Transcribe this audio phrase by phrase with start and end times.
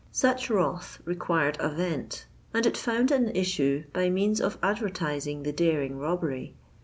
[0.11, 5.53] Such wrath required a vent; and it found an issue by means of advertising the
[5.53, 6.55] daring robbery.